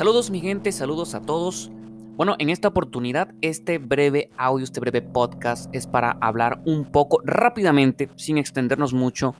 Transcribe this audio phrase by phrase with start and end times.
[0.00, 1.70] Saludos mi gente, saludos a todos.
[2.16, 7.20] Bueno, en esta oportunidad, este breve audio, este breve podcast es para hablar un poco
[7.22, 9.34] rápidamente, sin extendernos mucho,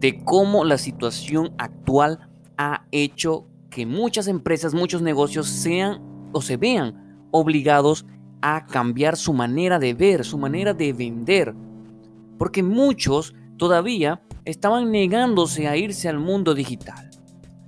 [0.00, 2.28] de cómo la situación actual
[2.58, 8.04] ha hecho que muchas empresas, muchos negocios sean o se vean obligados
[8.40, 11.54] a cambiar su manera de ver, su manera de vender.
[12.40, 17.08] Porque muchos todavía estaban negándose a irse al mundo digital.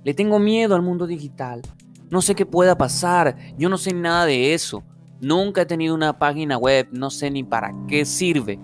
[0.03, 1.61] Le tengo miedo al mundo digital.
[2.09, 3.35] No sé qué pueda pasar.
[3.57, 4.83] Yo no sé nada de eso.
[5.21, 6.87] Nunca he tenido una página web.
[6.91, 8.59] No sé ni para qué sirve.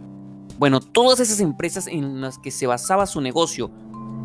[0.58, 3.72] Bueno, todas esas empresas en las que se basaba su negocio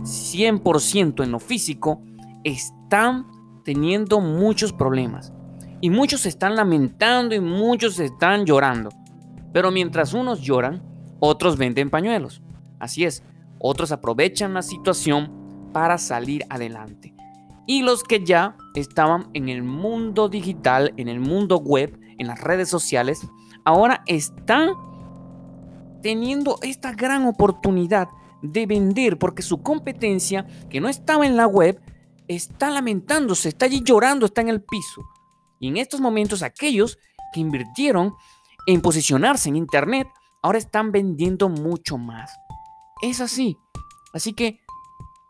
[0.03, 2.03] 100% en lo físico
[2.45, 3.27] están
[3.65, 5.33] teniendo muchos problemas.
[5.81, 8.91] Y muchos se están lamentando y muchos están llorando.
[9.53, 10.83] Pero mientras unos lloran,
[11.19, 12.43] otros venden pañuelos.
[12.79, 13.23] Así es,
[13.59, 17.16] otros aprovechan la situación para salir adelante.
[17.67, 22.41] Y los que ya estaban en el mundo digital, en el mundo web, en las
[22.41, 23.27] redes sociales,
[23.65, 24.71] ahora están
[26.03, 28.09] teniendo esta gran oportunidad
[28.43, 31.81] de vender porque su competencia, que no estaba en la web,
[32.29, 35.03] está lamentándose, está allí llorando, está en el piso.
[35.59, 36.99] Y en estos momentos aquellos
[37.33, 38.15] que invirtieron
[38.67, 40.09] en posicionarse en Internet,
[40.43, 42.31] ahora están vendiendo mucho más.
[43.03, 43.59] Es así.
[44.13, 44.61] Así que,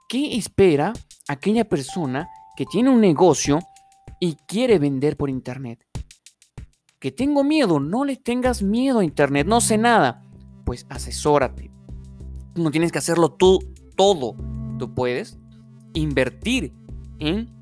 [0.09, 0.93] ¿qué espera
[1.29, 3.61] aquella persona que tiene un negocio
[4.21, 5.85] y quiere vender por Internet?
[6.99, 10.23] Que tengo miedo, no le tengas miedo a Internet, no sé nada.
[10.65, 11.71] Pues asesórate.
[12.55, 13.59] No tienes que hacerlo tú
[13.97, 14.35] todo.
[14.79, 15.39] Tú puedes
[15.95, 16.73] invertir
[17.19, 17.55] en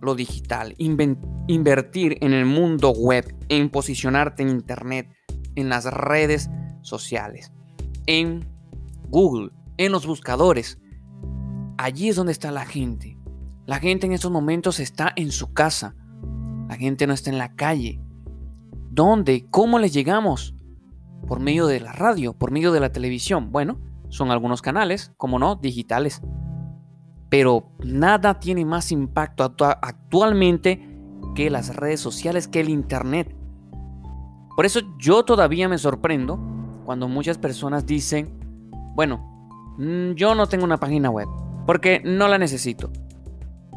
[0.00, 5.08] lo digital, invertir en el mundo web, en posicionarte en Internet,
[5.56, 6.48] en las redes
[6.82, 7.52] sociales,
[8.06, 8.48] en
[9.08, 10.79] Google, en los buscadores.
[11.82, 13.16] Allí es donde está la gente.
[13.64, 15.96] La gente en estos momentos está en su casa.
[16.68, 18.02] La gente no está en la calle.
[18.90, 19.46] ¿Dónde?
[19.50, 20.54] ¿Cómo les llegamos?
[21.26, 23.50] Por medio de la radio, por medio de la televisión.
[23.50, 23.80] Bueno,
[24.10, 26.20] son algunos canales, como no, digitales.
[27.30, 31.00] Pero nada tiene más impacto actualmente
[31.34, 33.34] que las redes sociales, que el Internet.
[34.54, 36.38] Por eso yo todavía me sorprendo
[36.84, 38.38] cuando muchas personas dicen,
[38.94, 41.26] bueno, mm, yo no tengo una página web,
[41.70, 42.90] porque no la necesito.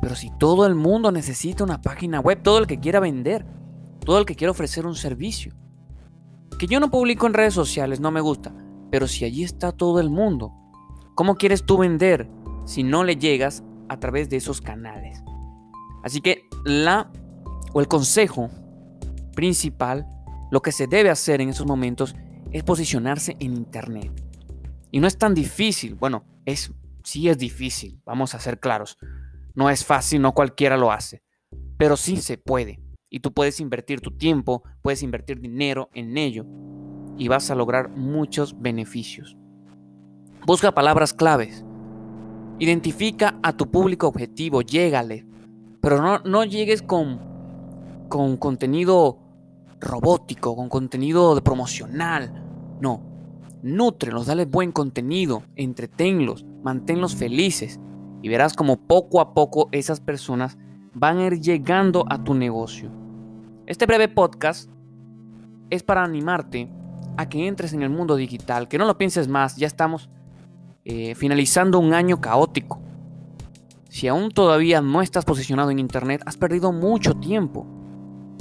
[0.01, 3.45] Pero si todo el mundo necesita una página web, todo el que quiera vender,
[4.03, 5.53] todo el que quiera ofrecer un servicio.
[6.57, 8.51] Que yo no publico en redes sociales, no me gusta.
[8.89, 10.51] Pero si allí está todo el mundo,
[11.13, 12.27] ¿cómo quieres tú vender?
[12.65, 15.21] si no le llegas a través de esos canales.
[16.03, 17.11] Así que la
[17.73, 18.49] o el consejo
[19.35, 20.07] principal,
[20.49, 22.15] lo que se debe hacer en esos momentos
[22.51, 24.11] es posicionarse en internet.
[24.89, 26.71] Y no es tan difícil, bueno, es
[27.03, 28.97] sí es difícil, vamos a ser claros.
[29.55, 31.23] No es fácil, no cualquiera lo hace,
[31.77, 32.79] pero sí se puede.
[33.09, 36.45] Y tú puedes invertir tu tiempo, puedes invertir dinero en ello
[37.17, 39.37] y vas a lograr muchos beneficios.
[40.45, 41.63] Busca palabras claves
[42.59, 45.25] Identifica a tu público objetivo, llégale.
[45.81, 47.19] Pero no, no llegues con,
[48.09, 49.19] con contenido
[49.79, 52.31] robótico, con contenido promocional.
[52.79, 53.01] No.
[53.63, 57.79] Nútrelos, dale buen contenido, entretenlos, manténlos felices.
[58.21, 60.57] Y verás como poco a poco esas personas
[60.93, 62.91] van a ir llegando a tu negocio.
[63.65, 64.69] Este breve podcast
[65.69, 66.69] es para animarte
[67.15, 70.09] a que entres en el mundo digital, que no lo pienses más, ya estamos
[70.83, 72.81] eh, finalizando un año caótico.
[73.87, 77.65] Si aún todavía no estás posicionado en Internet, has perdido mucho tiempo.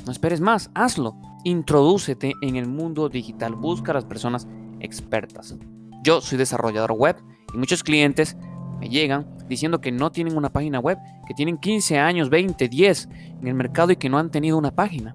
[0.05, 1.15] No esperes más, hazlo.
[1.45, 4.49] Introdúcete en el mundo digital, busca a las personas
[4.83, 5.57] expertas.
[6.03, 7.17] Yo soy desarrollador web
[7.55, 8.37] y muchos clientes
[8.81, 13.09] me llegan diciendo que no tienen una página web, que tienen 15 años, 20, 10
[13.41, 15.13] en el mercado y que no han tenido una página.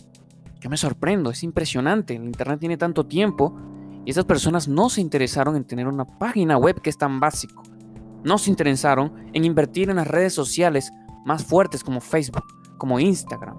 [0.60, 2.16] Yo me sorprendo, es impresionante.
[2.16, 3.56] El Internet tiene tanto tiempo
[4.06, 7.64] y esas personas no se interesaron en tener una página web que es tan básico.
[8.24, 10.92] No se interesaron en invertir en las redes sociales
[11.26, 12.46] más fuertes como Facebook,
[12.78, 13.58] como Instagram.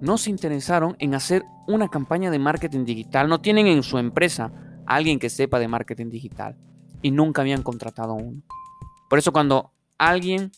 [0.00, 3.28] No se interesaron en hacer una campaña de marketing digital.
[3.28, 4.50] No tienen en su empresa
[4.96, 6.56] alguien que sepa de marketing digital.
[7.02, 8.42] Y nunca habían contratado uno.
[9.08, 10.52] Por eso cuando alguien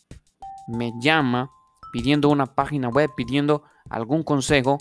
[0.67, 1.51] me llama
[1.93, 4.79] pidiendo una página web, pidiendo algún consejo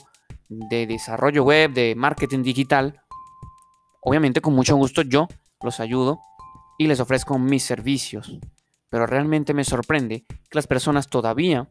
[0.49, 3.01] de desarrollo web, de marketing digital,
[4.01, 5.27] Obviamente con mucho gusto yo
[5.61, 6.21] los ayudo
[6.77, 8.39] y les ofrezco mis servicios.
[8.89, 11.69] Pero realmente me sorprende que las personas todavía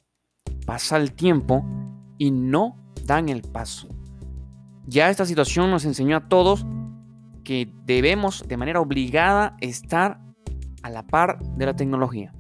[0.65, 1.65] pasan el tiempo
[2.17, 3.89] y no dan el paso.
[4.87, 6.65] Ya esta situación nos enseñó a todos
[7.51, 10.21] que debemos de manera obligada estar
[10.85, 12.33] a la par de la tecnología.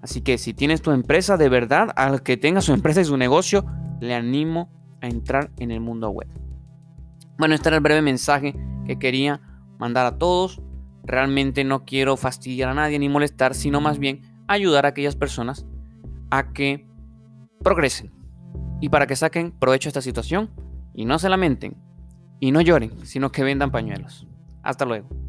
[0.00, 3.18] Así que si tienes tu empresa de verdad, al que tenga su empresa y su
[3.18, 3.66] negocio,
[4.00, 4.72] le animo
[5.02, 6.28] a entrar en el mundo web.
[7.36, 8.54] Bueno, este era el breve mensaje
[8.86, 9.42] que quería
[9.78, 10.62] mandar a todos.
[11.02, 15.66] Realmente no quiero fastidiar a nadie ni molestar, sino más bien ayudar a aquellas personas
[16.30, 16.88] a que
[17.62, 18.14] progresen
[18.80, 20.48] y para que saquen provecho de esta situación
[20.94, 21.76] y no se lamenten
[22.40, 24.26] y no lloren, sino que vendan pañuelos.
[24.64, 25.23] Hasta luego.